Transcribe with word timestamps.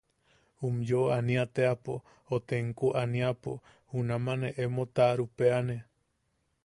Um 0.67 0.75
yoo 0.89 1.07
ania 1.17 1.43
teapo 1.55 1.93
o 2.33 2.35
tenku 2.49 2.87
aniapo 3.01 3.51
junama 3.91 4.33
ne 4.41 4.49
emo 4.63 4.83
taʼarupeʼeanne. 4.95 5.75